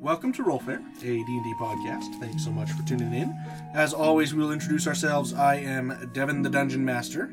[0.00, 2.18] Welcome to Rollfare, a D&D podcast.
[2.20, 3.34] Thanks so much for tuning in.
[3.74, 5.32] As always, we'll introduce ourselves.
[5.32, 7.30] I am Devin the Dungeon Master,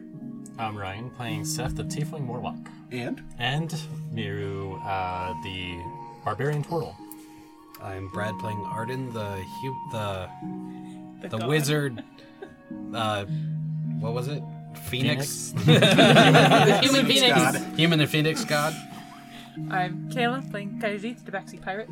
[0.57, 2.55] I'm Ryan, playing Seph the Tiefling Warlock.
[2.91, 3.73] and And
[4.11, 5.79] Miru, uh, the
[6.23, 6.95] Barbarian Turtle.
[7.81, 9.25] I'm Brad playing Arden, the
[9.61, 10.29] hu- the
[11.21, 11.47] the, god.
[11.47, 12.03] wizard.
[12.93, 13.25] Uh,
[13.99, 14.41] what was it?
[14.85, 17.35] Phoenix, The human phoenix.
[17.35, 17.55] God.
[17.77, 18.73] human and phoenix god.
[19.69, 21.89] I'm Kayla playing Kaiji, the backseat pirate.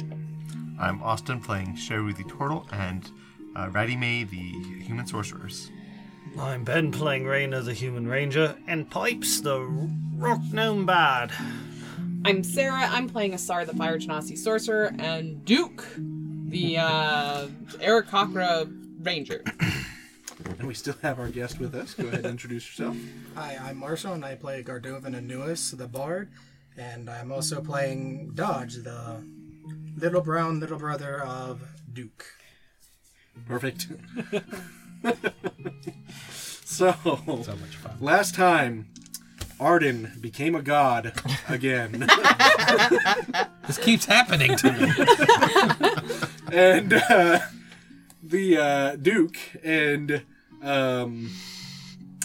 [0.82, 3.08] I'm Austin playing Sheru the Turtle and
[3.56, 4.52] uh, Ratty May the
[4.82, 5.70] Human Sorcerers.
[6.40, 9.62] I'm Ben playing Rainer the Human Ranger, and Pipes the
[10.16, 11.32] Rock Gnome Bad.
[12.26, 12.88] I'm Sarah.
[12.90, 19.44] I'm playing Asar, the Fire Genasi Sorcerer, and Duke, the uh, Aarakocra Ranger.
[20.58, 21.94] and we still have our guest with us.
[21.94, 22.98] Go ahead and introduce yourself.
[23.36, 26.32] Hi, I'm Marshall, and I play Gardovan Anuis, the Bard,
[26.76, 29.24] and I'm also playing Dodge, the
[29.98, 32.26] little brown little brother of Duke.
[33.48, 33.88] Perfect.
[36.32, 37.98] so, So much fun.
[38.00, 38.88] last time,
[39.60, 41.14] Arden became a god
[41.50, 42.08] again.
[43.68, 44.92] This keeps happening to me.
[46.52, 47.40] and uh,
[48.24, 50.24] the uh, Duke and
[50.62, 51.32] um,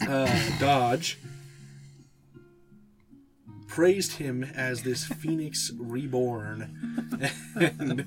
[0.08, 1.19] uh, Dodge
[3.77, 7.21] praised him as this phoenix reborn
[7.55, 8.07] and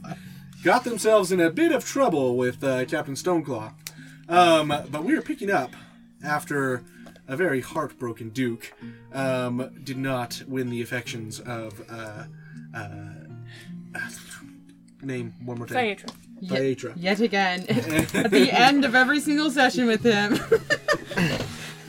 [0.63, 3.71] got themselves in a bit of trouble with uh, Captain Stoneclaw.
[4.27, 5.75] Um, but we were picking up
[6.25, 6.83] after
[7.27, 8.73] a very heartbroken Duke
[9.13, 11.85] um, did not win the affections of.
[11.87, 12.23] Uh,
[12.75, 13.13] uh,
[15.03, 15.75] name one more time.
[15.75, 16.09] Phaedra.
[16.47, 16.93] Phaedra.
[16.95, 20.39] Yet again, at the end of every single session with him.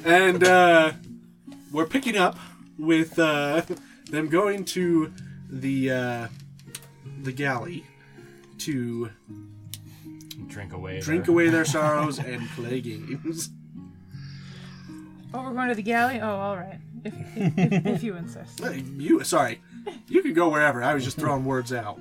[0.04, 0.92] and uh,
[1.72, 2.36] we're picking up
[2.80, 3.62] with uh,
[4.10, 5.12] them going to
[5.48, 6.28] the uh,
[7.22, 7.84] the galley
[8.58, 9.10] to
[10.48, 11.00] Drink away.
[11.00, 13.50] drink their- away their sorrows and play games.
[15.32, 16.20] Oh, we're going to the galley?
[16.20, 16.80] Oh, alright.
[17.04, 18.60] If, if, if, if you insist.
[18.98, 19.60] You sorry,
[20.08, 20.82] you can go wherever.
[20.82, 22.00] I was just throwing words out.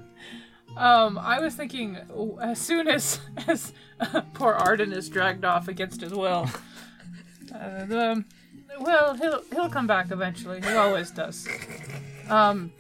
[0.76, 1.98] Um, I was thinking
[2.42, 6.50] as soon as as uh, poor Arden is dragged off against his will.
[7.54, 8.24] Uh, the,
[8.80, 10.62] well, he'll he'll come back eventually.
[10.62, 11.48] He always does.
[12.30, 12.72] Um,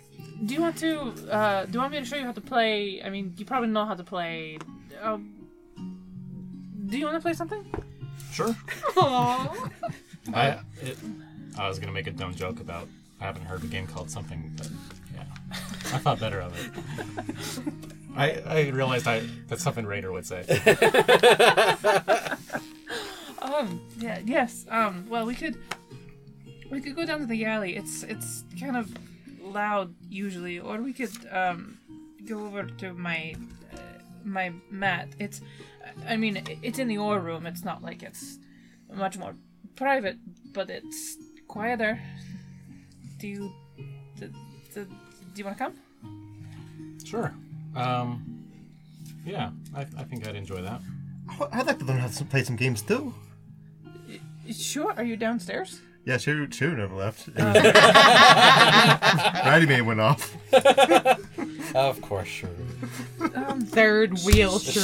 [0.46, 1.14] do you want to?
[1.30, 3.02] Uh, do you want me to show you how to play?
[3.04, 4.60] I mean, you probably know how to play.
[5.02, 5.34] Um,
[6.86, 7.66] do you want to play something?
[8.32, 8.56] Sure.
[8.96, 9.72] Aww.
[10.34, 10.98] I, it,
[11.58, 12.88] I was gonna make a dumb joke about
[13.20, 14.70] I haven't heard a game called something, but
[15.14, 17.64] yeah, I thought better of it.
[18.16, 20.46] I, I realized I that's something Raider would say.
[23.42, 24.66] Um, yeah, yes.
[24.70, 25.58] Um, well, we could
[26.70, 27.76] we could go down to the alley.
[27.76, 28.92] It's it's kind of
[29.42, 31.78] loud usually, or we could um
[32.28, 33.36] go over to my
[33.74, 33.78] uh,
[34.24, 35.10] my mat.
[35.20, 35.42] It's
[36.08, 37.46] I mean it's in the oar room.
[37.46, 38.40] It's not like it's
[38.94, 39.34] much more
[39.76, 40.18] private,
[40.54, 42.00] but it's quieter.
[43.18, 43.52] Do you
[44.18, 44.32] do,
[44.74, 45.74] do, do you want to come?
[47.04, 47.34] Sure.
[47.76, 48.46] Um,
[49.26, 50.82] yeah, I, I think I'd enjoy that.
[51.52, 53.14] I'd like to learn how to play some games too.
[54.52, 54.94] Sure.
[54.98, 55.82] Are you downstairs?
[56.06, 57.28] Yeah, Sheru, Sheru never left.
[59.46, 60.36] Ratty May went off.
[61.76, 62.50] of course, sure.
[63.36, 64.82] Um, Third wheel Shrew.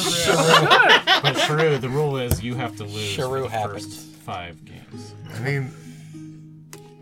[1.23, 3.85] But Shrew, the rule is you have to lose for the happens.
[3.85, 5.15] first five games.
[5.33, 5.71] I mean,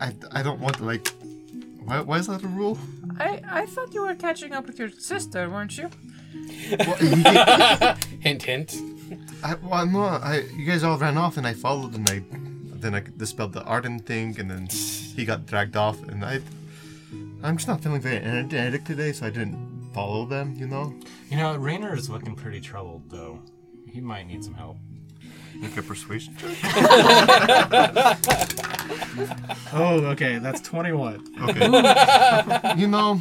[0.00, 1.08] I, I don't want to like.
[1.84, 2.78] Why, why is that a rule?
[3.20, 5.90] I I thought you were catching up with your sister, weren't you?
[6.78, 8.74] Well, he- Hint, hint.
[9.44, 12.22] I, well, no, I, you guys all ran off and I followed and I
[12.84, 16.40] then I dispelled the Arden thing and then he got dragged off and I
[17.42, 20.94] I'm just not feeling very energetic today so I didn't follow them, you know.
[21.30, 23.40] You know, Rainer is looking pretty troubled, though.
[23.90, 24.76] He might need some help.
[25.54, 26.56] Make a persuasion check.
[29.72, 31.24] Oh, okay, that's 21.
[31.48, 32.74] Okay.
[32.76, 33.20] you know,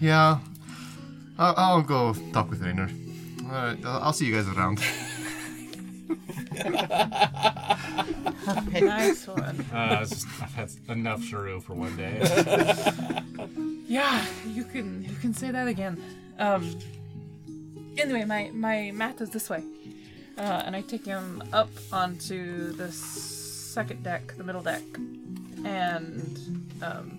[0.00, 0.38] yeah,
[1.38, 2.90] I'll, I'll go talk with Rainer.
[3.44, 4.80] All right, I'll I'll see you guys around.
[8.72, 9.64] Nice one.
[9.72, 13.22] Uh, it's just, I've had enough Shrew for one day.
[13.88, 15.96] Yeah, you can you can say that again.
[16.38, 16.78] Um.
[17.96, 19.64] Anyway, my my mat is this way,
[20.36, 24.82] uh, and I take him up onto the second deck, the middle deck,
[25.64, 27.18] and um,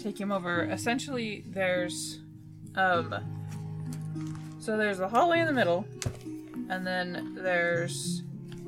[0.00, 0.64] take him over.
[0.64, 2.18] Essentially, there's
[2.74, 3.14] um.
[4.58, 5.86] So there's the hallway in the middle,
[6.68, 8.22] and then there's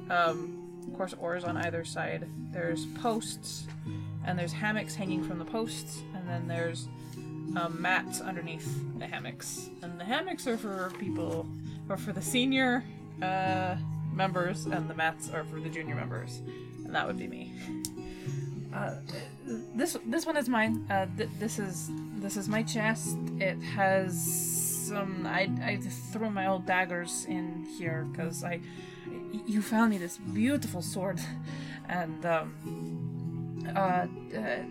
[0.09, 0.58] um,
[0.99, 2.29] course oars on either side.
[2.51, 3.67] There's posts,
[4.27, 6.89] and there's hammocks hanging from the posts, and then there's
[7.57, 8.69] um, mats underneath
[8.99, 11.47] the hammocks, and the hammocks are for people,
[11.89, 12.83] or for the senior
[13.23, 13.77] uh,
[14.13, 16.43] members, and the mats are for the junior members,
[16.85, 17.53] and that would be me.
[18.75, 18.97] Uh,
[19.75, 20.85] this this one is mine.
[20.91, 23.17] Uh, th- this is this is my chest.
[23.39, 24.15] It has
[24.93, 25.77] I I
[26.13, 28.61] threw my old daggers in here because I,
[29.47, 31.21] You found me this beautiful sword,
[31.89, 32.55] and um,
[33.75, 34.07] uh, uh,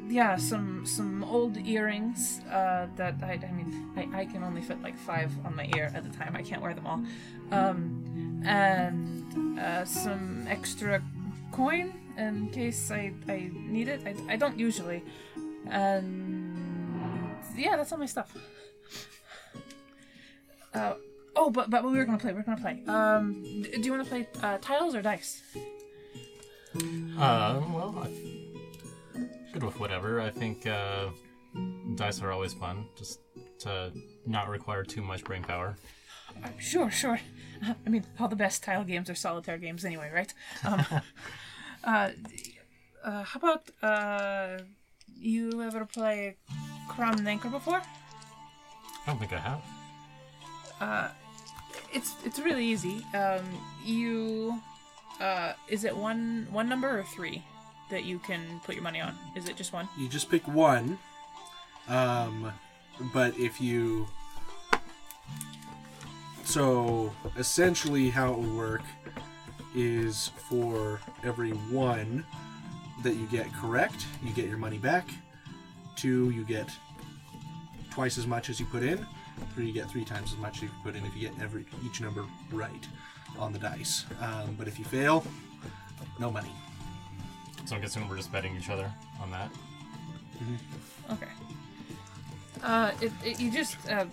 [0.10, 4.82] yeah, some some old earrings uh, that I, I mean I, I can only fit
[4.82, 6.36] like five on my ear at a time.
[6.36, 7.02] I can't wear them all,
[7.52, 11.02] um, and uh, some extra
[11.52, 14.02] coin in case I, I need it.
[14.06, 15.04] I, I don't usually,
[15.70, 18.36] and yeah, that's all my stuff.
[20.78, 20.96] Uh,
[21.36, 22.34] oh, but but we were gonna play.
[22.34, 22.84] We are gonna play.
[22.88, 25.42] Um, d- do you want to play uh, tiles or dice?
[27.18, 28.10] Uh, well, I,
[29.54, 30.22] good with whatever.
[30.22, 31.08] I think uh,
[31.96, 33.20] dice are always fun, just
[33.60, 33.92] to
[34.26, 35.76] not require too much brain power.
[36.44, 37.20] Uh, sure, sure.
[37.86, 40.34] I mean, all the best tile games are solitaire games anyway, right?
[40.64, 40.86] Um,
[41.84, 42.12] uh,
[43.04, 44.64] uh, how about uh,
[45.18, 46.36] you ever play
[47.00, 47.82] and Anchor before?
[47.82, 49.62] I don't think I have.
[50.80, 51.10] Uh,
[51.94, 53.04] it's it's really easy.
[53.14, 53.44] Um,
[53.84, 54.62] you,
[55.20, 57.44] uh, is it one one number or three
[57.90, 59.16] that you can put your money on?
[59.36, 59.88] Is it just one?
[59.98, 60.98] You just pick one.
[61.88, 62.52] Um,
[63.14, 64.08] but if you.
[66.44, 68.82] So essentially, how it would work
[69.76, 72.26] is for every one
[73.04, 75.08] that you get correct, you get your money back.
[75.96, 76.70] Two, you get
[77.92, 79.06] twice as much as you put in.
[79.54, 81.66] Three, you get three times as much as you put in if you get every
[81.86, 82.88] each number right
[83.40, 84.06] on the dice.
[84.22, 85.24] Um, but if you fail,
[86.20, 86.52] no money.
[87.66, 88.92] So I'm guessing we're just betting each other
[89.22, 89.50] on that.
[91.12, 91.28] Okay.
[92.64, 94.06] Uh, it, it you just uh,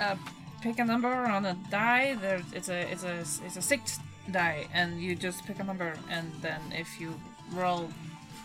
[0.00, 0.16] uh,
[0.60, 2.14] pick a number on a die.
[2.14, 3.98] There, it's a it's a it's a six
[4.30, 7.14] die, and you just pick a number, and then if you
[7.52, 7.88] roll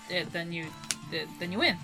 [0.10, 0.68] it, then you
[1.12, 1.78] it, then you win.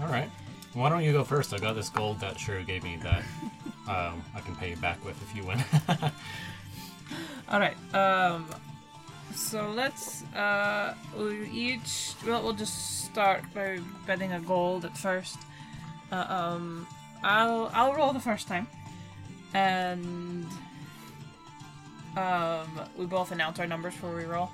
[0.00, 0.30] All right.
[0.74, 1.54] Why don't you go first?
[1.54, 3.22] I got this gold that Sheru gave me that
[3.88, 5.62] um, I can pay you back with if you win.
[7.48, 7.76] All right.
[7.94, 8.46] Um,
[9.34, 15.38] so let's uh, we each well we'll just start by betting a gold at first.
[16.10, 16.86] Uh, um,
[17.22, 18.66] I'll I'll roll the first time,
[19.54, 20.46] and
[22.16, 24.50] um, we both announce our numbers before we roll.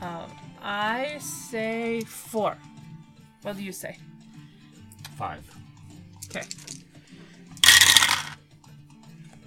[0.00, 0.30] Um,
[0.62, 2.56] I say four.
[3.42, 3.96] What do you say?
[5.16, 5.44] Five.
[6.26, 6.42] Okay.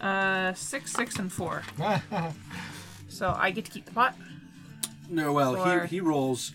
[0.01, 1.62] Uh, six, six, and four.
[3.07, 4.15] so I get to keep the pot.
[5.09, 6.53] No, well, Or- he, he rolls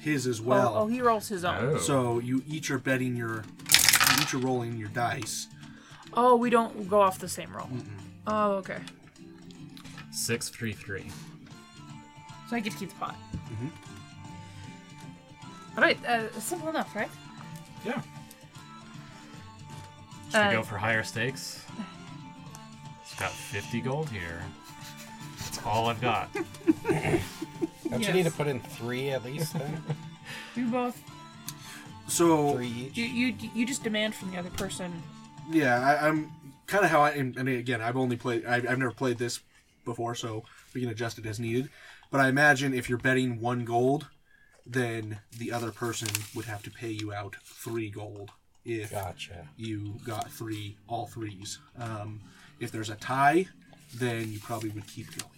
[0.00, 0.72] his as well.
[0.74, 1.56] oh, oh, he rolls his own.
[1.74, 1.78] Oh.
[1.78, 5.48] So you each are betting your, you each are rolling your dice.
[6.14, 7.68] Oh, we don't go off the same roll.
[8.26, 8.78] Oh, okay.
[10.12, 11.06] Six, three, three.
[12.48, 13.16] So I get to keep the pot.
[15.76, 17.10] All right, uh, simple enough, right?
[17.84, 18.00] Yeah.
[20.30, 21.64] Should Uh, we go for higher stakes?
[23.18, 24.40] It's got 50 gold here.
[25.40, 26.32] That's all I've got.
[27.90, 29.82] Don't you need to put in three at least then?
[30.54, 31.00] You both.
[32.06, 32.96] So three each?
[32.96, 35.02] You you you just demand from the other person.
[35.50, 36.30] yeah, I, I'm
[36.66, 37.10] kind of how I.
[37.10, 38.44] And, and again, I've only played.
[38.44, 39.40] I've, I've never played this
[39.84, 41.70] before, so we can adjust it as needed.
[42.10, 44.06] But I imagine if you're betting one gold,
[44.66, 48.30] then the other person would have to pay you out three gold
[48.64, 49.48] if Gotcha.
[49.56, 51.58] you got three all threes.
[51.78, 52.20] Um,
[52.60, 53.46] if there's a tie,
[53.94, 55.32] then you probably would keep going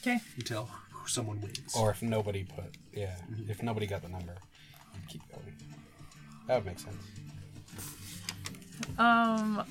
[0.00, 0.18] Okay.
[0.36, 0.68] until
[1.06, 1.74] someone wins.
[1.76, 3.14] Or if nobody put, yeah,
[3.48, 4.34] if nobody got the number,
[4.94, 5.52] you keep going.
[6.48, 6.96] That would make sense.
[8.98, 9.62] Um,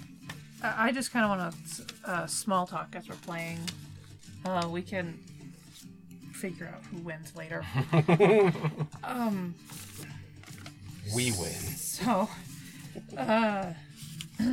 [0.63, 1.53] I I just kind of want
[2.05, 3.59] to uh, small talk as we're playing.
[4.45, 5.19] Uh, we can
[6.33, 7.63] figure out who wins later.
[9.03, 9.53] um.
[11.13, 11.51] We win.
[11.77, 12.29] So,
[13.17, 13.73] uh,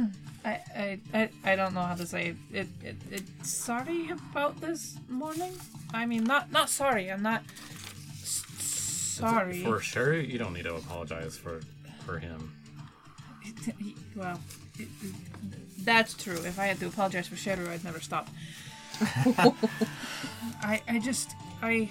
[0.49, 2.37] I, I, I, don't know how to say it.
[2.53, 3.23] It, it, it.
[3.43, 5.53] Sorry about this morning.
[5.93, 7.11] I mean, not, not sorry.
[7.11, 7.43] I'm not
[8.23, 9.63] s- sorry.
[9.63, 11.61] For sure, you don't need to apologize for
[12.07, 12.55] for him.
[14.17, 14.41] Well,
[14.79, 14.89] it,
[15.85, 16.35] that's true.
[16.37, 18.29] If I had to apologize for Shadow, I'd never stop.
[20.63, 21.91] I, I just, I,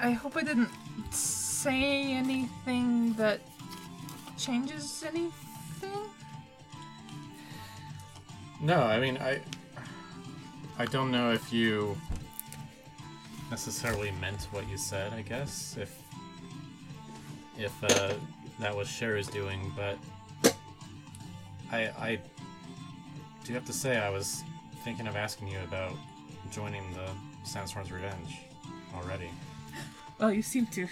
[0.00, 0.70] I hope I didn't
[1.10, 3.40] say anything that
[4.36, 5.32] changes anything.
[8.60, 9.40] No, I mean I
[10.78, 11.96] I don't know if you
[13.50, 15.76] necessarily meant what you said, I guess.
[15.78, 15.96] If
[17.58, 18.14] if uh
[18.58, 19.98] that was Cher's doing, but
[21.70, 22.18] I I
[23.44, 24.42] do have to say I was
[24.84, 25.92] thinking of asking you about
[26.50, 27.08] joining the
[27.44, 28.38] Sandstorm's Revenge
[28.94, 29.30] already.
[30.18, 30.88] Well, you seem to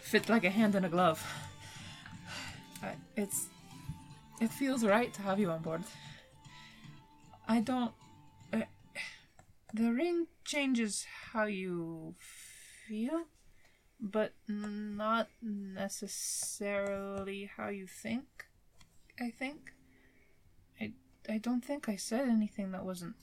[0.00, 1.22] fit like a hand in a glove.
[3.16, 3.46] It's.
[4.40, 5.82] It feels right to have you on board.
[7.48, 7.92] I don't.
[8.52, 8.62] Uh,
[9.72, 12.14] the ring changes how you
[12.86, 13.22] feel,
[14.00, 18.46] but not necessarily how you think.
[19.18, 19.72] I think.
[20.80, 20.92] I,
[21.28, 23.16] I don't think I said anything that wasn't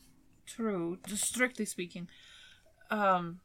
[0.45, 2.07] true, strictly speaking.
[2.89, 3.39] Um,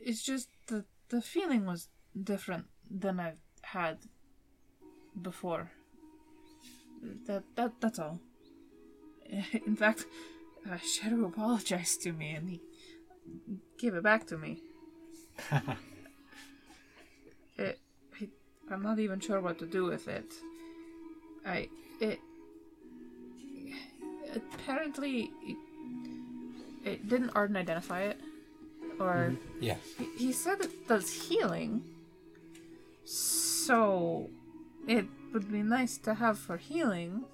[0.00, 1.88] it's just the the feeling was
[2.22, 3.98] different than I've had
[5.22, 5.70] before.
[7.26, 8.18] That that that's all.
[9.66, 10.06] In fact,
[10.68, 12.60] uh, Shadow apologized to me and he
[13.78, 14.62] gave it back to me.
[17.56, 17.78] it,
[18.20, 18.30] it,
[18.70, 20.32] I'm not even sure what to do with it.
[21.46, 21.68] I
[22.00, 22.18] it
[24.34, 25.56] apparently it,
[26.84, 28.20] it didn't Arden identify it
[29.00, 29.76] or Yeah.
[29.98, 31.82] he- he said it does healing.
[33.04, 34.28] So
[34.88, 37.24] it would be nice to have for healing.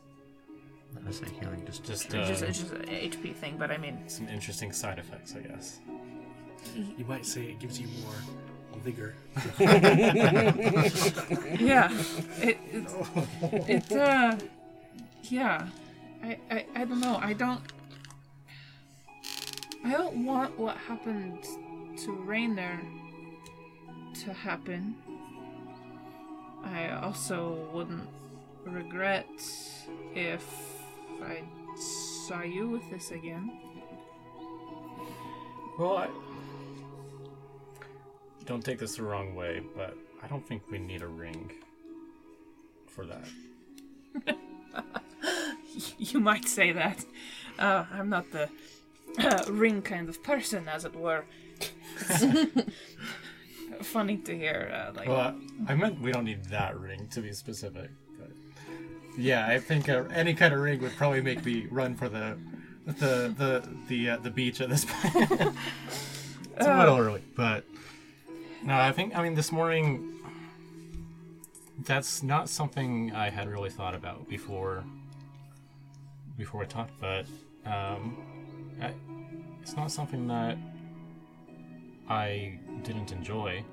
[1.07, 3.79] I say healing, just Just, It's just, uh, it's just an HP thing, but I
[3.79, 5.81] mean, some interesting side effects, I guess.
[6.75, 8.15] You might say it gives you more
[8.83, 9.15] vigor.
[11.59, 11.91] yeah,
[12.41, 12.87] it, it,
[13.69, 14.37] it uh,
[15.25, 15.67] yeah,
[16.23, 17.19] I, I, I don't know.
[17.21, 17.61] I don't,
[19.85, 21.45] I don't want what happened
[21.99, 22.81] to Rainer
[24.25, 24.97] to happen.
[26.65, 28.09] I also wouldn't
[28.65, 29.27] regret
[30.15, 30.45] if
[31.23, 31.43] I
[32.27, 33.51] saw you with this again.
[35.79, 36.09] Well, I
[38.45, 41.53] don't take this the wrong way, but I don't think we need a ring
[42.87, 43.29] for that.
[45.99, 47.05] You might say that.
[47.59, 48.49] Uh, I'm not the
[49.19, 51.25] uh, ring kind of person, as it were.
[53.85, 54.73] Funny to hear.
[54.73, 55.35] Uh, like, Well,
[55.69, 57.91] I meant we don't need that ring to be specific.
[58.19, 58.31] But
[59.17, 62.37] yeah, I think uh, any kind of ring would probably make me run for the
[62.87, 65.31] the the the uh, the beach at this point.
[65.31, 67.65] it's a little early, but
[68.63, 70.11] no, I think I mean this morning.
[71.85, 74.85] That's not something I had really thought about before.
[76.39, 77.27] Before we talked, but
[77.67, 78.17] um,
[78.81, 78.93] I,
[79.63, 80.59] it's not something that
[82.09, 83.65] I didn't enjoy.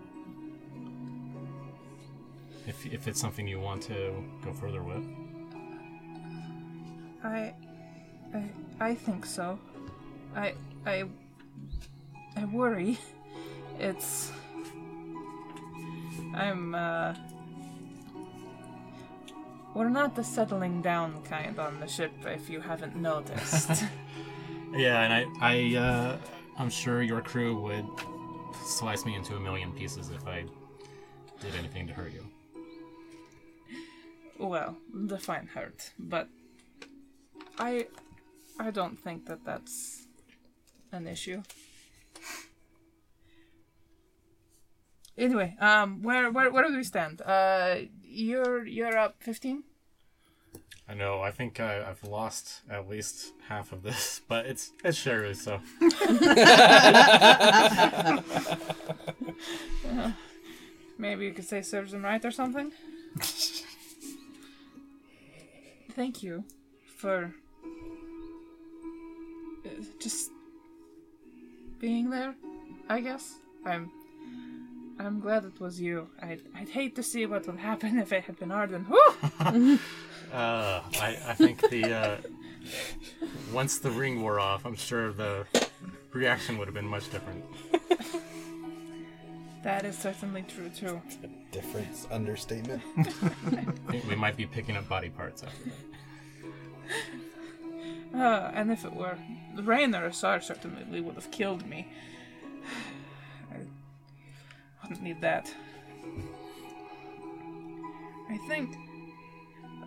[2.67, 5.03] If, if it's something you want to go further with.
[7.23, 7.53] I,
[8.33, 8.49] I,
[8.79, 9.59] I think so.
[10.35, 10.53] I,
[10.85, 11.05] I,
[12.35, 12.97] I worry.
[13.79, 14.31] It's.
[16.35, 16.75] I'm.
[16.75, 17.15] uh...
[19.73, 23.83] We're not the settling down kind on the ship, if you haven't noticed.
[24.73, 26.17] Yeah, and I, I, uh,
[26.57, 27.85] I'm sure your crew would
[28.65, 30.45] slice me into a million pieces if I
[31.41, 32.25] did anything to hurt you.
[34.47, 36.27] Well, define hurt, but
[37.57, 37.87] I,
[38.59, 40.07] I don't think that that's
[40.91, 41.43] an issue.
[45.17, 47.21] Anyway, um, where where where do we stand?
[47.21, 49.63] Uh, you're you're up fifteen.
[50.89, 51.21] I know.
[51.21, 55.59] I think I, I've lost at least half of this, but it's it's Sherry, so
[60.97, 62.71] Maybe you could say serves him right or something.
[65.91, 66.43] Thank you
[66.97, 67.33] for
[69.65, 69.69] uh,
[69.99, 70.31] just
[71.79, 72.35] being there.
[72.89, 73.91] I guess I'm.
[74.99, 76.09] I'm glad it was you.
[76.21, 78.85] I'd, I'd hate to see what would happen if it had been Arden.
[80.31, 82.17] Uh, I I think the uh,
[83.51, 85.45] once the ring wore off, I'm sure the
[86.13, 87.43] reaction would have been much different.
[89.63, 91.01] That is certainly true too.
[91.51, 92.81] Difference understatement.
[92.97, 93.03] I
[93.91, 95.69] think we might be picking up body parts after
[98.13, 98.19] that.
[98.19, 99.17] Uh, and if it were
[99.55, 101.87] Rainer, Asar certainly would have killed me.
[103.51, 103.57] I
[104.83, 105.53] wouldn't need that.
[108.29, 108.75] I think.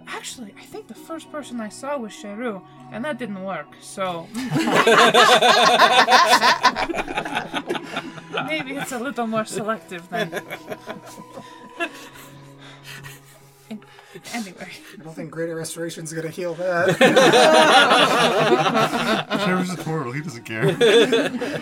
[0.07, 2.63] Actually, I think the first person I saw was Sheru,
[2.93, 4.29] and that didn't work, so.
[8.47, 10.43] Maybe it's a little more selective then.
[14.33, 14.69] anyway.
[14.99, 16.97] I don't think Greater Restoration's gonna heal that.
[19.45, 20.13] Trevor's a portal.
[20.13, 21.61] He doesn't care.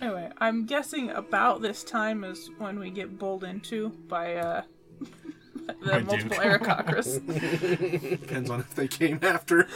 [0.00, 4.62] Anyway, I'm guessing about this time is when we get bowled into by uh
[5.66, 6.62] the By multiple Duke.
[6.62, 8.20] Aarakocras.
[8.20, 9.68] Depends on if they came after.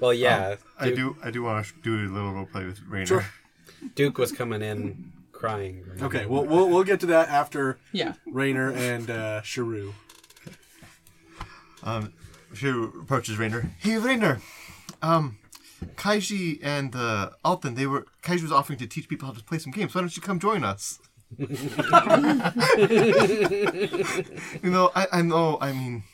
[0.00, 0.56] Well, yeah.
[0.78, 1.16] I do.
[1.22, 3.06] I do want to do a little role play with Rainer.
[3.06, 3.24] Sure.
[3.94, 5.84] Duke was coming in crying.
[6.00, 8.14] Okay, we'll, we'll we'll get to that after Yeah.
[8.26, 9.92] Rainer and uh, Sheru.
[11.82, 12.12] Um,
[12.54, 13.70] she approaches Rainer.
[13.80, 14.40] Hey, Rainer.
[15.00, 15.38] Um,
[15.96, 19.58] Kaiji and uh, Alton, they were Kaiji was offering to teach people how to play
[19.58, 19.94] some games.
[19.94, 21.00] Why don't you come join us?
[21.38, 21.48] you
[24.70, 25.58] know, I, I know.
[25.60, 26.04] I mean,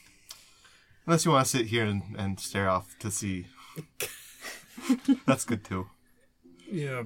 [1.07, 3.47] unless you want to sit here and, and stare off to see,
[5.27, 5.89] that's good too.
[6.71, 7.03] Yeah,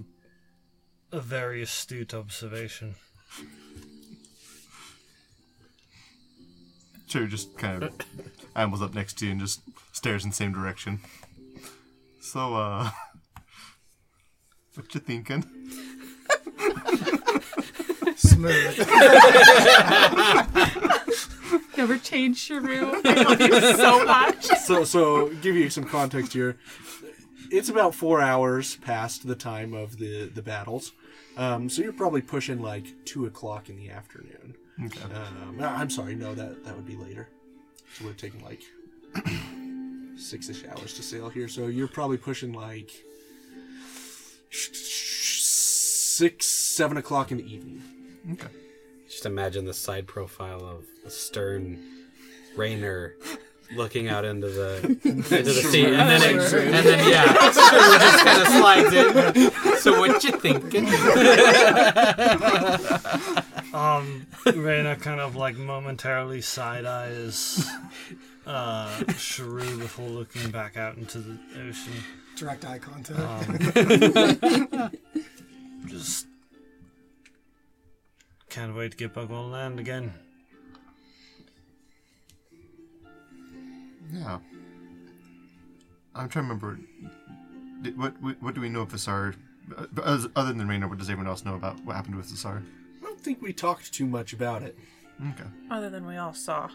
[1.13, 2.95] a very astute observation.
[7.07, 7.93] Sure, just kind of
[8.57, 9.61] ambles up next to you and just
[9.93, 11.01] stares in the same direction.
[12.21, 12.91] So, uh,
[14.75, 15.45] what you thinking?
[18.17, 18.79] Smooth.
[21.77, 23.01] Never change Sheru.
[23.05, 24.45] I love you so much.
[24.47, 26.57] So so give you some context here.
[27.51, 30.93] It's about four hours past the time of the the battles,
[31.37, 34.55] um, so you're probably pushing like two o'clock in the afternoon.
[34.85, 35.01] Okay.
[35.03, 37.29] Um, uh, I'm sorry, no, that that would be later.
[37.95, 38.63] So we're taking like
[40.17, 41.49] six-ish hours to sail here.
[41.49, 42.91] So you're probably pushing like
[44.51, 47.83] six, seven o'clock in the evening.
[48.33, 48.49] Okay.
[49.09, 51.79] Just imagine the side profile of a stern
[52.57, 53.15] Rainer
[53.75, 58.25] looking out into the into the sea, and then it, and then yeah, Shrew just
[58.25, 59.51] kind of slides in.
[59.79, 60.87] So what you thinking?
[63.73, 67.67] Um, Rainer kind of like momentarily side eyes
[68.47, 71.95] uh, Shrew before looking back out into the ocean.
[72.37, 73.19] Direct eye contact.
[73.19, 73.59] Um,
[75.87, 76.27] just
[78.51, 80.13] can't wait to get back on land again.
[84.13, 84.39] Yeah.
[86.15, 86.79] I'm trying to remember.
[87.83, 89.35] Did, what, what what do we know of Visar?
[89.77, 92.63] Uh, as- Other than Rainer, what does everyone else know about what happened with Visar?
[93.01, 94.77] I don't think we talked too much about it.
[95.31, 95.49] Okay.
[95.71, 96.69] Other than we all saw.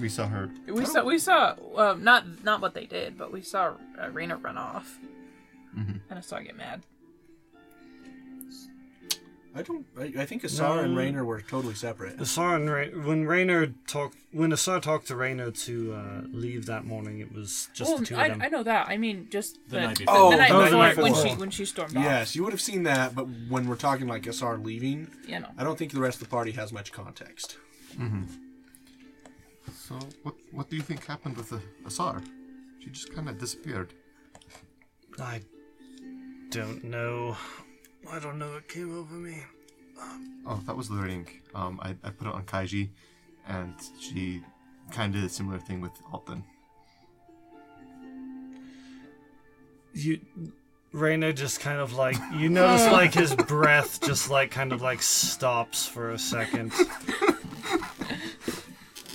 [0.00, 0.50] We saw her.
[0.66, 4.36] We saw we saw um, not not what they did, but we saw uh, Rainer
[4.38, 4.98] run off.
[5.76, 6.00] Mhm.
[6.08, 6.82] And I saw her get mad.
[9.54, 9.86] I don't.
[9.98, 10.98] I, I think Asar and No.
[11.00, 12.18] Rainer were totally separate.
[12.20, 16.84] Asar and Ra- when Rainer talked when Asar talked to Rainer to uh, leave that
[16.86, 18.42] morning, it was just well, the two I, of them.
[18.42, 18.88] I know that.
[18.88, 20.14] I mean, just The the, night before.
[20.16, 22.02] Oh, the night the night before, when she when she stormed off.
[22.02, 25.48] Yes, you would have seen that, but when we're talking like Asar leaving, You know.
[25.58, 27.58] I don't think the rest of the party has much context.
[29.74, 32.22] So what what do you think happened with the Asar?
[32.80, 33.92] She just kind of disappeared.
[35.20, 35.42] I
[36.50, 37.36] don't know.
[38.10, 39.42] I don't know what came over me.
[40.46, 41.28] Oh, that was the ring.
[41.54, 42.88] Um, I, I put it on Kaiji,
[43.48, 44.42] and she
[44.90, 46.44] kind of did a similar thing with Alton.
[49.94, 50.20] You,
[50.92, 55.02] Rainer just kind of like you notice like his breath just like kind of like
[55.02, 56.72] stops for a second,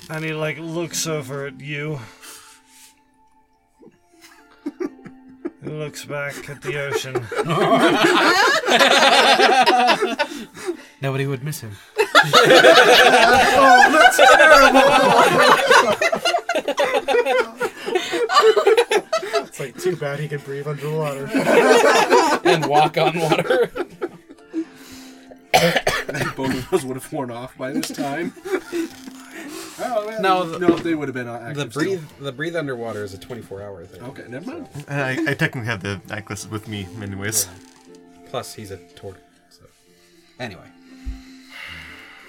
[0.10, 2.00] and he like looks over at you.
[5.68, 7.14] Looks back at the ocean.
[11.02, 11.72] Nobody would miss him.
[12.00, 12.04] Oh,
[13.92, 14.82] that's terrible.
[19.48, 21.28] It's like too bad he can breathe underwater.
[22.44, 23.72] and walk on water.
[26.36, 28.34] Both of us would have worn off by this time.
[29.80, 31.84] Oh, well, No, the- no, they would have been uh, active The still.
[31.84, 34.02] breathe, the breathe underwater is a 24 hour thing.
[34.04, 34.68] Okay, never mind.
[34.88, 37.48] And I, I technically have the necklace with me, anyways.
[38.30, 39.22] Plus, he's a tortoise.
[39.52, 39.62] So.
[40.40, 40.68] Anyway,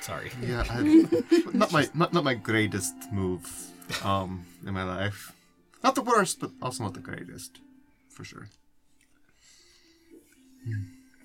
[0.01, 0.31] sorry.
[0.43, 0.83] Yeah, I,
[1.55, 3.43] not my not, not my greatest move
[4.05, 5.33] um in my life.
[5.83, 7.59] Not the worst, but also not the greatest,
[8.11, 8.49] for sure.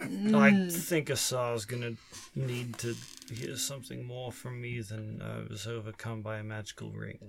[0.03, 0.71] I mm.
[0.71, 1.93] think Asar's gonna
[2.35, 2.95] need to
[3.33, 7.19] hear something more from me than I was overcome by a magical ring.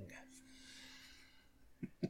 [2.05, 2.09] I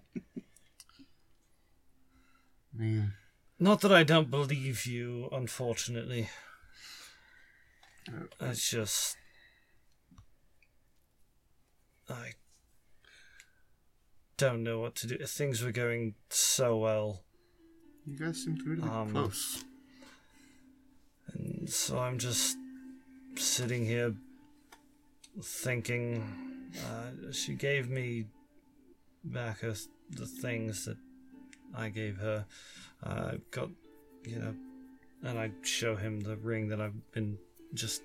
[2.72, 3.12] mean,
[3.58, 6.28] Not that I don't believe you, unfortunately.
[8.08, 9.16] Uh, it's just.
[12.08, 12.32] I
[14.36, 15.18] don't know what to do.
[15.18, 17.24] Things were going so well,
[18.04, 19.64] you guys seem to really be Um, close.
[21.34, 22.56] And so I'm just
[23.36, 24.14] sitting here
[25.42, 26.22] thinking.
[26.76, 28.26] Uh, she gave me
[29.22, 29.74] back her,
[30.10, 30.96] the things that
[31.74, 32.44] I gave her.
[33.02, 33.68] I've got,
[34.24, 34.54] you know,
[35.22, 37.38] and I show him the ring that I've been
[37.74, 38.02] just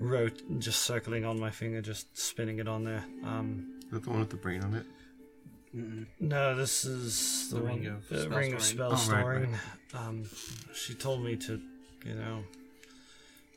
[0.00, 3.04] wrote, just circling on my finger, just spinning it on there.
[3.24, 4.86] Um, Is that the one with the brain on it?
[6.18, 9.00] no, this is the, The one, ring of the spell ring of spell Oh, right,
[9.00, 9.54] storing.
[9.94, 10.24] Um,
[10.74, 11.60] she told me to,
[12.04, 12.44] you know,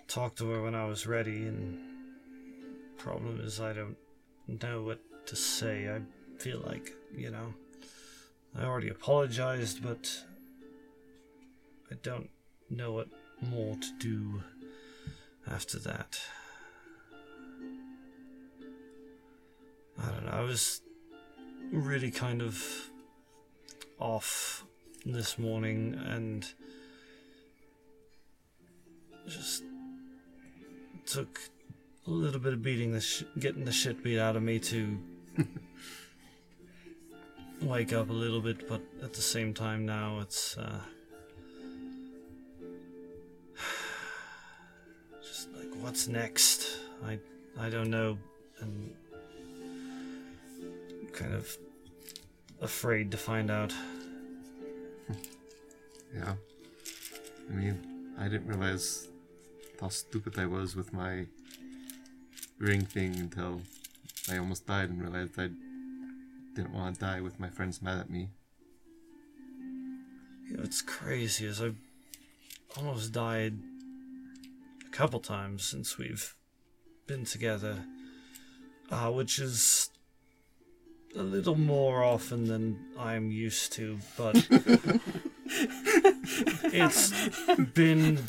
[0.08, 1.80] talk to her when I was ready, and
[2.97, 3.95] problem is I don't
[4.47, 5.89] know what to say.
[5.89, 6.01] I
[6.38, 7.54] feel like, you know,
[8.58, 10.23] I already apologized, but
[11.91, 12.30] I don't
[12.69, 13.08] know what
[13.41, 14.43] more to do
[15.49, 16.19] after that.
[20.01, 20.32] I don't know.
[20.32, 20.82] I was
[21.71, 22.89] really kind of
[23.99, 24.65] off
[25.06, 26.45] this morning and
[29.32, 29.63] just
[31.06, 31.39] took
[32.08, 34.98] a little bit of beating the sh- getting the shit beat out of me to
[37.62, 40.80] wake up a little bit but at the same time now it's uh
[45.22, 46.80] just like what's next?
[47.06, 47.20] I
[47.60, 48.17] i don't know.
[48.60, 48.94] And
[51.13, 51.58] kind of
[52.62, 53.74] afraid to find out.
[56.13, 56.36] Yeah.
[57.50, 59.08] I mean, I didn't realize
[59.82, 61.26] how stupid I was with my
[62.60, 63.62] ring thing until
[64.32, 65.50] I almost died and realized I
[66.56, 68.30] didn't want to die with my friends mad at me.
[70.48, 71.78] You know, it's crazy as I've
[72.78, 73.56] almost died
[74.86, 76.36] a couple times since we've
[77.08, 77.84] been together,
[78.91, 79.89] uh, which is
[81.15, 84.36] a little more often than I'm used to, but
[86.72, 87.12] it's
[87.74, 88.20] been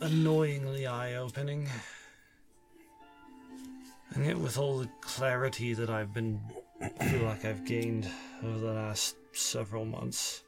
[0.00, 1.68] annoyingly eye opening.
[4.14, 6.40] And yet, with all the clarity that I've been
[6.80, 8.08] feel like I've gained
[8.42, 10.42] over the last several months.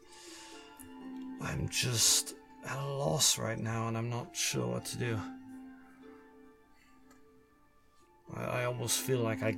[1.40, 2.34] I'm just
[2.64, 5.20] at a loss right now and I'm not sure what to do.
[8.34, 9.56] I, I almost feel like I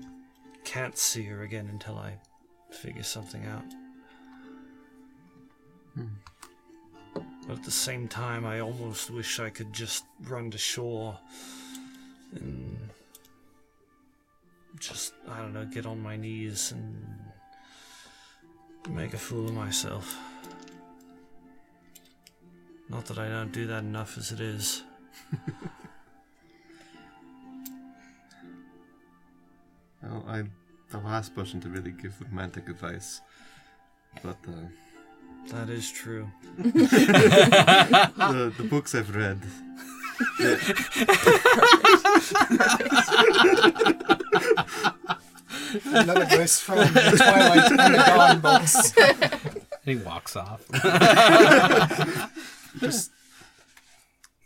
[0.64, 2.14] can't see her again until I
[2.70, 3.64] figure something out.
[5.94, 6.06] Hmm.
[7.46, 11.18] But at the same time, I almost wish I could just run to shore
[12.34, 12.90] and
[14.78, 17.04] just, I don't know, get on my knees and
[18.90, 20.16] make a fool of myself.
[22.88, 24.82] Not that I don't do that enough as it is.
[30.04, 30.52] Well, I'm
[30.90, 33.22] the last person to really give romantic advice,
[34.22, 34.68] but uh,
[35.48, 36.28] That is true.
[36.58, 36.72] the
[38.56, 39.40] the books I've read.
[45.84, 48.92] Another voice from the Twilight and the Dawn books.
[48.96, 50.64] And he walks off.
[52.78, 53.10] Just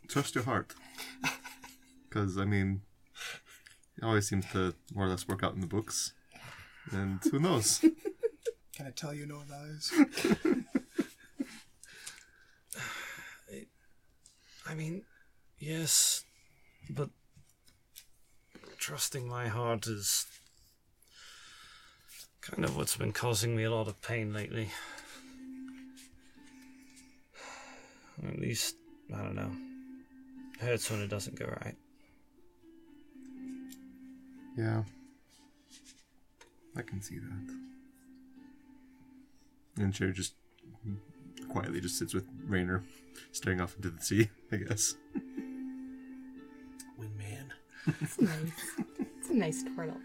[0.09, 0.75] trust your heart,
[2.09, 2.83] because I mean,
[3.97, 6.13] it always seems to more or less work out in the books,
[6.91, 7.79] and who knows?
[8.75, 9.93] Can I tell you no lies?
[14.69, 15.03] I mean,
[15.59, 16.25] yes,
[16.91, 17.09] but
[18.77, 20.27] trusting my heart is
[22.43, 24.69] kind of what's been causing me a lot of pain lately.
[28.27, 28.77] At least,
[29.15, 29.53] I don't know.
[30.55, 31.77] It Hurts when it doesn't go right.
[34.57, 34.83] Yeah,
[36.77, 37.57] I can see that.
[39.83, 40.35] And Cher just
[41.49, 42.83] quietly just sits with Rainer,
[43.33, 44.29] staring off into the sea.
[44.53, 44.95] I guess.
[46.99, 47.51] Wingman.
[48.01, 48.53] It's nice.
[48.99, 49.97] It's a nice turtle.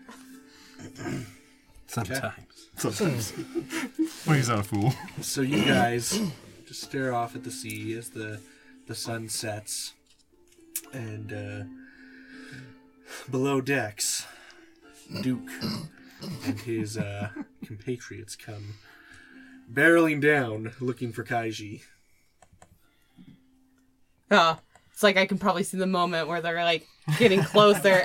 [1.87, 2.69] Sometimes.
[2.77, 3.31] Sometimes.
[4.25, 4.93] when he's not a fool.
[5.21, 6.19] So you guys
[6.65, 8.39] just stare off at the sea as the
[8.87, 9.93] the sun sets,
[10.91, 11.63] and uh,
[13.29, 14.25] below decks,
[15.21, 15.49] Duke
[16.45, 17.29] and his uh,
[17.65, 18.75] compatriots come
[19.71, 21.81] barreling down, looking for Kaiji.
[24.31, 24.55] Uh,
[24.91, 26.87] it's like I can probably see the moment where they're like
[27.19, 28.01] getting closer.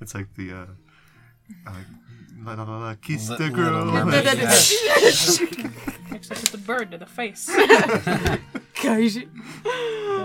[0.00, 0.66] It's like the uh,
[1.66, 1.74] uh
[2.44, 3.84] la la la la kiss the girl.
[3.84, 4.26] Little Mermaid.
[6.12, 7.48] Except with the bird to the face.
[8.74, 9.28] Kaiji.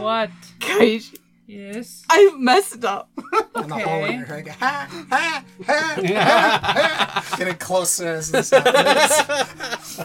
[0.01, 0.29] what?
[0.59, 1.17] Kaiji.
[1.51, 2.03] Yes.
[2.07, 3.09] I messed up.
[3.55, 4.17] And the whole Okay.
[4.17, 7.35] you're like, ha, ha, ha, ha, ha.
[7.37, 9.99] Getting closer as this happens.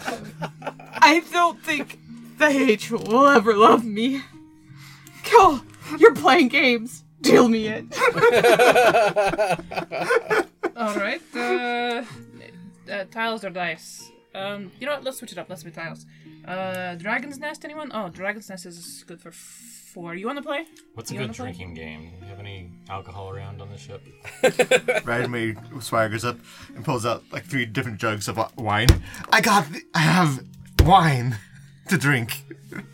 [0.94, 1.98] I don't think
[2.38, 4.22] the H will ever love me.
[5.30, 5.60] Go,
[5.98, 7.04] you're playing games.
[7.20, 7.90] Deal me in.
[10.76, 11.20] All right.
[11.34, 12.04] Uh,
[12.90, 14.10] uh, tiles or dice?
[14.34, 15.04] Um, you know what?
[15.04, 15.48] Let's switch it up.
[15.50, 16.06] Let's be tiles.
[16.46, 17.64] Uh, Dragon's Nest.
[17.64, 17.90] Anyone?
[17.94, 19.30] Oh, Dragon's Nest is good for
[19.94, 20.14] four.
[20.14, 20.66] You want to play?
[20.94, 21.52] What's a good wanna play?
[21.52, 22.10] drinking game?
[22.18, 24.02] Do you have any alcohol around on the ship?
[25.06, 26.36] Ryan May swaggers up
[26.74, 28.88] and pulls out like three different jugs of wine.
[29.30, 30.44] I got, th- I have
[30.84, 31.38] wine
[31.88, 32.42] to drink.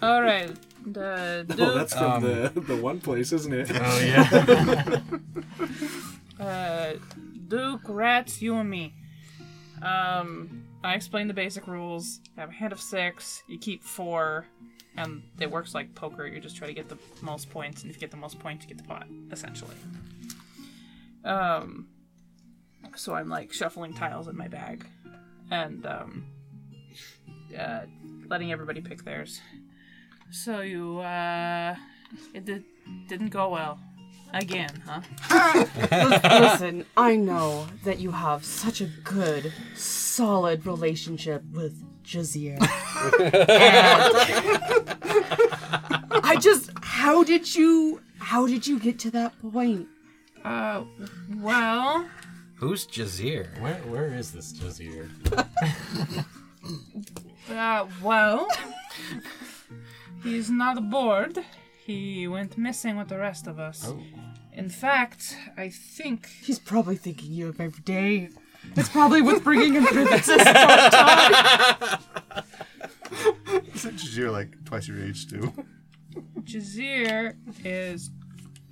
[0.02, 0.54] All right.
[0.86, 3.70] The Oh, that's from the the one place, isn't it?
[3.74, 5.00] Oh yeah.
[6.44, 6.92] uh,
[7.48, 8.94] Duke, Rats, you and me.
[9.82, 12.20] Um, I explained the basic rules.
[12.34, 13.42] You have a hand of six.
[13.46, 14.46] You keep four,
[14.96, 16.26] and it works like poker.
[16.26, 18.64] You just try to get the most points, and if you get the most points,
[18.64, 19.76] you get the pot, essentially.
[21.24, 21.88] Um,
[22.96, 24.86] so I'm like shuffling tiles in my bag,
[25.50, 26.26] and um,
[27.58, 27.80] uh,
[28.28, 29.40] letting everybody pick theirs.
[30.30, 31.74] So you, uh,
[32.34, 32.64] it did,
[33.08, 33.78] didn't go well.
[34.32, 35.66] Again, huh?
[36.40, 42.58] Listen, I know that you have such a good, solid relationship with Jazier.
[46.22, 49.88] I just, how did you, how did you get to that point?
[50.44, 50.84] Uh,
[51.36, 52.06] well,
[52.60, 53.58] Who's Jazir?
[53.62, 55.08] Where where is this Jazier?
[57.50, 58.46] uh, well,
[60.22, 61.38] he's not aboard.
[61.86, 63.86] He went missing with the rest of us.
[63.88, 63.98] Oh.
[64.52, 68.28] In fact, I think He's probably thinking you of every day.
[68.76, 71.98] It's probably what's bringing him through this dark time.
[73.74, 75.52] Since you're like twice your age too.
[76.42, 78.10] Jazir is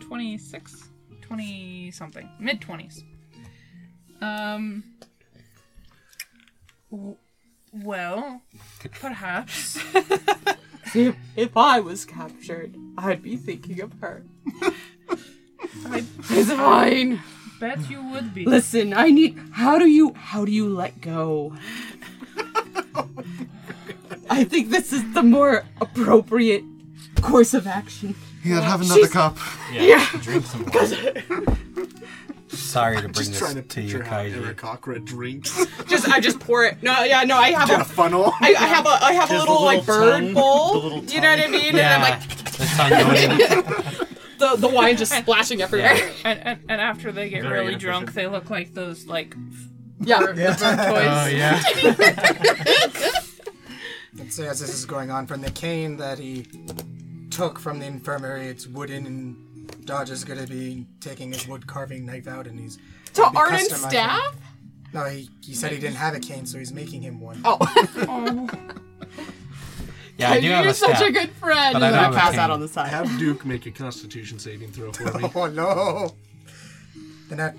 [0.01, 0.88] 26,
[1.20, 3.03] 20 something, mid 20s.
[4.20, 4.83] Um,
[6.90, 7.16] w-
[7.72, 8.42] well,
[9.01, 9.79] perhaps.
[10.94, 14.24] If, if I was captured, I'd be thinking of her.
[15.85, 17.20] I It's fine.
[17.61, 18.44] Bet you would be.
[18.44, 19.38] Listen, I need.
[19.53, 20.12] How do you?
[20.14, 21.55] How do you let go?
[24.31, 26.62] I think this is the more appropriate
[27.21, 28.14] course of action.
[28.42, 29.37] Here, have another she's- cup.
[29.73, 31.59] Yeah, drink some wine.
[32.49, 34.55] Sorry to bring Just this trying to to you, picture how Kaiji.
[34.55, 35.66] Aarakocra drinks.
[35.87, 36.83] Just, I just pour it.
[36.83, 37.85] No, yeah, no, I have a a.
[37.85, 38.33] funnel.
[38.40, 40.73] I, I have a, I have a Just the little, like little bird tongue, bowl.
[40.73, 41.77] the little you know what I mean?
[41.79, 42.90] And I'm like The tongue
[43.71, 43.94] going-
[44.38, 45.96] the the wine just splashing everywhere.
[46.24, 48.14] And, and, and after they get Very really drunk, inefficient.
[48.14, 49.35] they look like those, like,
[50.01, 50.20] Yeah.
[50.20, 51.09] bird, the bird toys.
[51.11, 51.62] Oh yeah.
[54.14, 56.46] Let's say as this is going on, from the cane that he
[57.31, 61.66] took from the infirmary, it's wooden, and Dodge is going to be taking his wood
[61.66, 62.77] carving knife out, and he's
[63.14, 64.37] To gonna be Arden's customizing- staff.
[64.94, 67.40] No, he, he said he didn't have a cane, so he's making him one.
[67.44, 67.59] Oh,
[68.09, 68.48] Oh,
[70.19, 71.09] yeah, I do you're have a such staff.
[71.09, 71.73] a good friend.
[71.75, 72.41] but and I then don't I have a pass cane.
[72.41, 72.89] out on the side.
[72.89, 75.31] Have Duke make a Constitution saving throw for me.
[75.35, 76.15] Oh no!
[77.29, 77.55] The nat.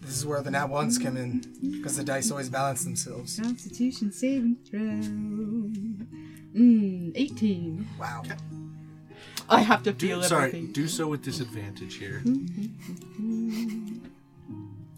[0.00, 1.42] This is where the nat ones come in,
[1.78, 3.38] because the dice always balance themselves.
[3.40, 4.80] Constitution saving throw.
[6.60, 7.86] Mmm, 18.
[7.98, 8.22] Wow.
[9.48, 10.72] I have to feel Do, sorry, everything.
[10.72, 12.22] do so with disadvantage here.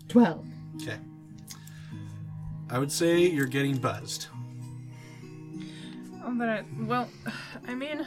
[0.09, 0.47] 12.
[0.83, 0.97] Okay.
[2.71, 4.27] I would say you're getting buzzed.
[6.27, 7.09] Oh, but I, well,
[7.69, 8.05] I mean,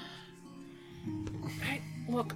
[1.64, 2.36] I, look,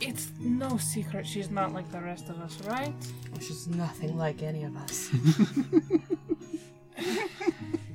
[0.00, 2.92] it's no secret she's not like the rest of us, right?
[3.40, 5.10] She's nothing like any of us.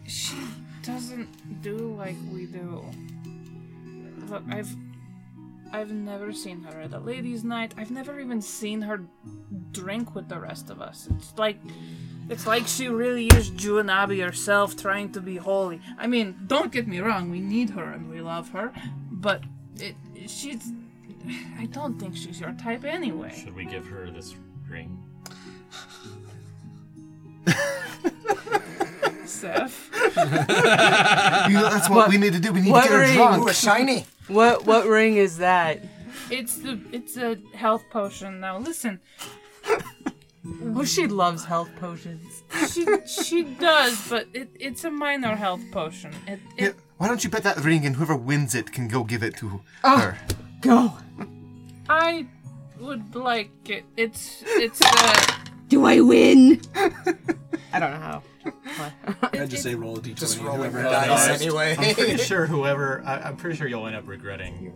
[0.10, 0.36] She
[0.82, 2.84] doesn't do like we do.
[4.28, 4.76] Look, I've,
[5.72, 7.76] I've never seen her at a ladies' night.
[7.78, 9.02] I've never even seen her
[9.72, 11.08] drink with the rest of us.
[11.16, 11.58] It's like,
[12.30, 15.82] it's like she really is Juanabi herself, trying to be holy.
[15.98, 18.72] I mean, don't get me wrong, we need her and we love her,
[19.12, 19.44] but
[19.78, 19.96] it,
[20.28, 20.72] she's.
[21.60, 23.34] I don't think she's your type anyway.
[23.36, 24.36] Should we give her this
[24.70, 25.04] ring?
[29.26, 29.90] Seph.
[29.94, 32.52] You know, that's what, we need to do.
[32.52, 33.16] We need what to get her ring?
[33.16, 33.44] drunk.
[33.44, 34.06] Ooh, a shiny!
[34.28, 35.84] What what ring is that?
[36.30, 38.40] It's the it's a health potion.
[38.40, 39.00] Now listen,
[40.76, 42.44] Oh, she loves health potions.
[42.72, 46.14] she she does, but it, it's a minor health potion.
[46.28, 49.24] It, Yeah, why don't you bet that ring and whoever wins it can go give
[49.24, 49.98] it to Oh.
[49.98, 50.18] her?
[50.62, 50.94] Go.
[51.90, 52.28] I
[52.80, 53.84] would like it.
[53.98, 55.36] It's it's uh
[55.68, 56.62] Do I win?
[57.72, 58.24] I don't know how.
[59.34, 60.16] I'd just say roll a d20.
[60.16, 61.76] Just rolling whoever the has dice the anyway.
[61.78, 63.04] I'm pretty sure whoever.
[63.06, 64.74] I, I'm pretty sure you'll end up regretting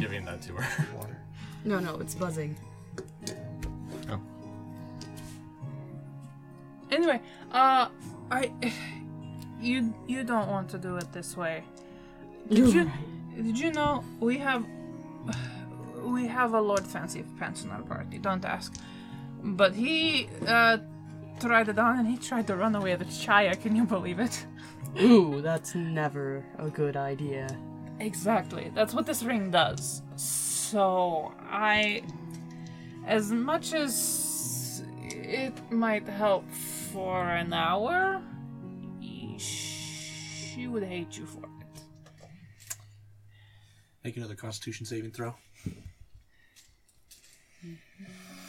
[0.00, 0.86] giving that to her.
[1.64, 2.56] No, no, it's buzzing.
[6.90, 7.20] Anyway.
[7.52, 7.88] Uh,
[8.30, 8.52] I
[9.60, 11.64] you you don't want to do it this way.
[12.48, 13.44] Did You're you right.
[13.44, 14.64] did you know we have
[16.02, 18.18] we have a Lord Fancy Pants in our party?
[18.18, 18.74] Don't ask.
[19.42, 20.78] But he uh
[21.40, 23.60] tried it on and he tried to run away with Chaya.
[23.60, 24.46] Can you believe it?
[25.00, 27.48] Ooh, that's never a good idea.
[28.00, 28.70] Exactly.
[28.74, 30.02] That's what this ring does.
[30.16, 32.02] So, I.
[33.06, 36.44] As much as it might help
[36.96, 38.22] for an hour,
[39.36, 41.82] she would hate you for it.
[44.02, 45.34] Make another Constitution saving throw.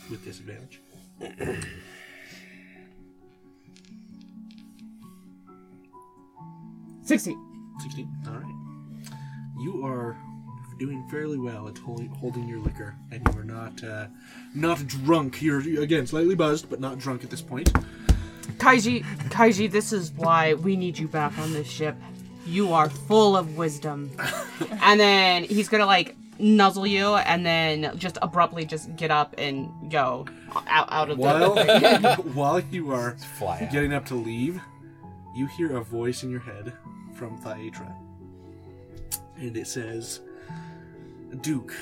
[0.10, 0.80] With disadvantage.
[7.02, 7.36] 60.
[7.82, 8.16] 16.
[8.28, 8.56] All right.
[9.60, 10.16] You are
[10.80, 14.08] doing fairly well at holding, holding your liquor, and you are not uh,
[14.56, 15.42] not drunk.
[15.42, 17.74] You're again slightly buzzed, but not drunk at this point.
[18.58, 21.96] Kaiji, Kaiji, this is why we need you back on this ship.
[22.46, 24.12] You are full of wisdom.
[24.82, 29.70] and then he's gonna like nuzzle you, and then just abruptly just get up and
[29.92, 30.26] go
[30.68, 32.16] out, out of While the.
[32.34, 34.60] while you are Fly getting up to leave,
[35.36, 36.74] you hear a voice in your head
[37.16, 37.94] from Thyatra,
[39.38, 40.22] and it says,
[41.42, 41.76] "Duke,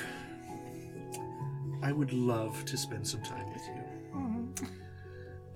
[1.82, 3.75] I would love to spend some time with you,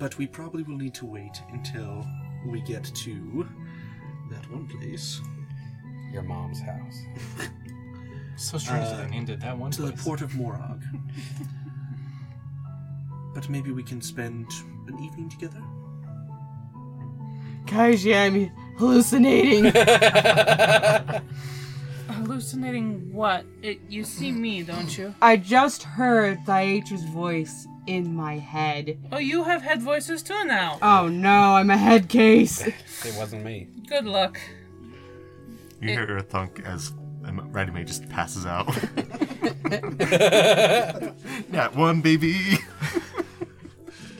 [0.01, 2.05] but we probably will need to wait until
[2.47, 3.47] we get to
[4.31, 5.21] that one place."
[6.13, 7.03] Your mom's house.
[8.41, 10.83] So strange that uh, they named it that one to the port of Morag.
[13.35, 14.47] but maybe we can spend
[14.89, 15.63] an evening together.
[17.67, 19.67] Kaiji, I'm hallucinating.
[22.09, 23.45] Hallucinating what?
[23.63, 25.15] It, you see me, don't you?
[25.21, 28.99] I just heard Thyatra's voice in my head.
[29.13, 30.79] Oh, you have head voices too now.
[30.83, 32.67] Oh no, I'm a head case.
[32.67, 33.69] It wasn't me.
[33.89, 34.39] Good luck.
[35.81, 38.67] You hear her thunk as Ready May just passes out.
[41.51, 42.59] Not one, baby.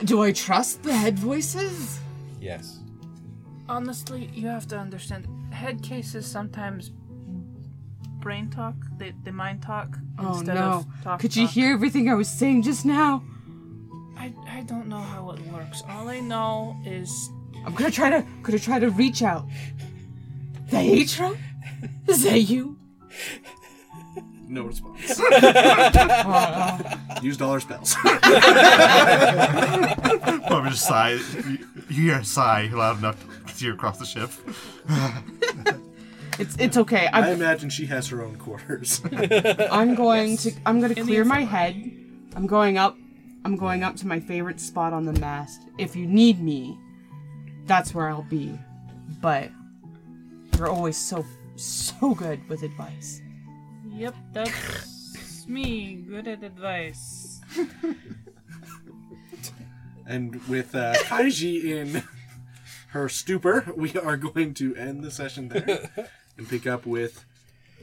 [0.05, 1.99] Do I trust the head voices?
[2.39, 2.79] Yes.
[3.69, 5.27] Honestly, you have to understand.
[5.51, 6.89] Head cases sometimes
[8.19, 8.75] brain talk.
[8.97, 10.61] They, they mind talk Oh instead no.
[10.61, 11.19] of talk.
[11.19, 11.53] Could you talk.
[11.53, 13.23] hear everything I was saying just now?
[14.21, 15.81] I, I don't know how it works.
[15.89, 17.31] All I know is
[17.65, 19.47] I'm gonna try to gonna try to reach out.
[20.69, 21.35] Thyatra?
[22.05, 22.77] Is that you?
[24.47, 25.19] No response.
[27.23, 27.95] Use dollar spells.
[30.47, 31.13] Barbara just sigh.
[31.13, 31.57] You,
[31.89, 34.29] you hear a sigh loud enough to hear across the ship.
[36.37, 37.07] It's it's okay.
[37.07, 39.01] I I'm imagine she has her own quarters.
[39.71, 41.91] I'm going to I'm gonna clear my head.
[42.35, 42.95] I'm going up
[43.43, 45.61] I'm going up to my favorite spot on the mast.
[45.77, 46.77] If you need me,
[47.65, 48.57] that's where I'll be.
[49.21, 49.49] But
[50.57, 51.25] you're always so
[51.55, 53.21] so good with advice.
[53.89, 55.95] Yep, that's me.
[55.95, 57.41] Good at advice.
[60.07, 62.03] and with uh, Kaiji in
[62.89, 65.89] her stupor, we are going to end the session there
[66.37, 67.25] and pick up with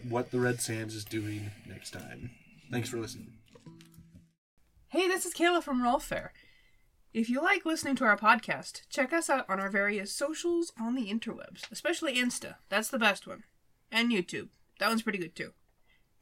[0.09, 2.31] what the Red Sands is doing next time.
[2.71, 3.38] Thanks for listening.
[4.90, 6.31] Hey, this is Kayla from Rollfare.
[7.12, 10.94] If you like listening to our podcast, check us out on our various socials on
[10.94, 12.55] the interwebs, especially Insta.
[12.70, 13.44] That's the best one.
[13.92, 14.48] And YouTube.
[14.81, 15.53] That one's pretty good too.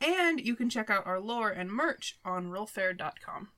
[0.00, 3.50] And you can check out our lore and merch on rollfare.com.